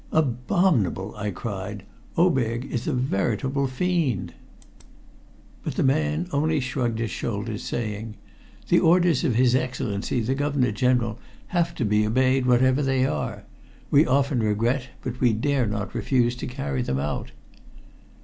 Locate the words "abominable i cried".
0.11-1.83